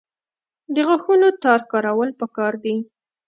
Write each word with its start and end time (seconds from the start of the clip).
د 0.73 0.75
غاښونو 0.87 1.27
تار 1.43 1.61
کارول 1.71 2.09
پکار 2.19 2.53
دي 2.63 2.75